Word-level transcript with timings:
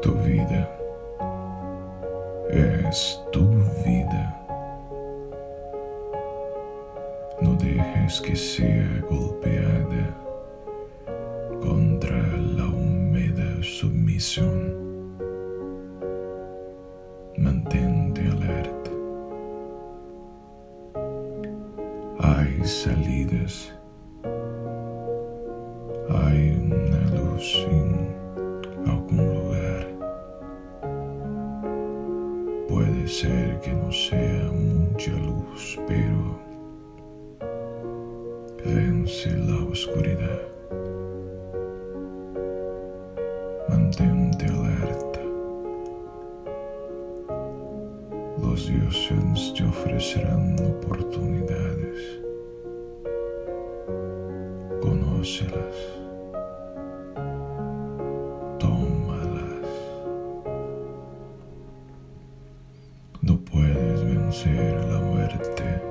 Tu 0.00 0.12
vida 0.12 0.68
es 2.50 3.20
tu 3.32 3.48
vida. 3.84 4.34
No 7.40 7.54
dejes 7.54 8.20
que 8.20 8.36
sea 8.36 9.04
golpeada 9.10 10.14
contra 11.60 12.16
la 12.36 12.66
húmeda 12.66 13.62
sumisión. 13.62 14.76
Mantente 17.36 18.20
alerta. 18.22 18.90
Hay 22.20 22.64
salidas. 22.64 23.77
Ser 33.08 33.58
que 33.60 33.72
no 33.72 33.90
sea 33.90 34.52
mucha 34.52 35.10
luz, 35.12 35.78
pero 35.88 36.38
vence 38.62 39.30
la 39.30 39.64
oscuridad. 39.64 40.42
Mantente 43.70 44.44
alerta. 44.44 45.20
Los 48.42 48.68
dioses 48.68 49.54
te 49.56 49.64
ofrecerán 49.64 50.54
oportunidades. 50.60 52.20
Conócelas. 54.82 55.97
Vencer 64.44 64.76
a 64.76 64.86
la 64.86 65.00
muerte, 65.00 65.82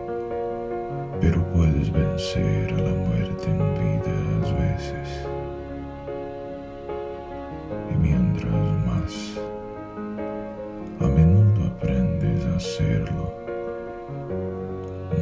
pero 1.19 1.43
puedes 1.51 1.91
vencer 1.91 2.73
a 2.73 2.77
la 2.77 2.93
muerte 2.93 3.45
en 3.49 3.57
vida 3.73 4.15
a 4.37 4.53
veces. 4.53 5.27
Y 7.91 7.97
mientras 7.97 8.53
más 8.85 9.37
a 11.01 11.07
menudo 11.07 11.67
aprendes 11.67 12.45
a 12.45 12.55
hacerlo, 12.55 13.33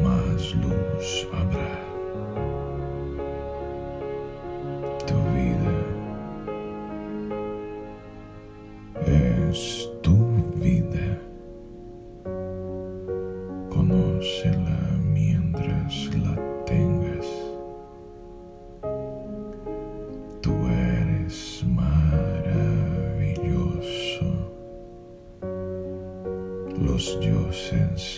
más 0.03 0.56
luz 0.56 1.28
habrá. 1.34 1.80
lost 27.06 27.22
your 27.23 27.53
sense. 27.53 28.15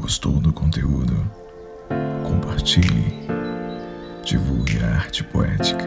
Gostou 0.00 0.40
do 0.40 0.50
conteúdo? 0.50 1.30
Compartilhe. 2.26 3.12
Divulgue 4.24 4.82
a 4.82 4.94
arte 4.94 5.22
poética. 5.22 5.84